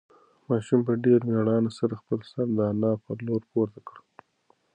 ماشوم 0.47 0.79
په 0.87 0.93
ډېرې 1.03 1.25
مېړانې 1.29 1.71
سره 1.79 1.93
خپل 2.01 2.19
سر 2.31 2.45
د 2.57 2.59
انا 2.71 2.91
په 3.03 3.11
لور 3.25 3.41
پورته 3.51 3.79
کړ. 3.87 3.97